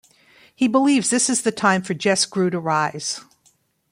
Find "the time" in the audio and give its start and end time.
1.43-1.83